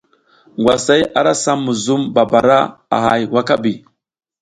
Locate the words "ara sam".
1.19-1.59